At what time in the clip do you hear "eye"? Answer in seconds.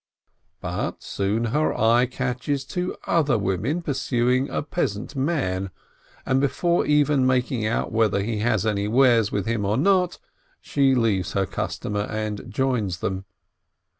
1.79-2.07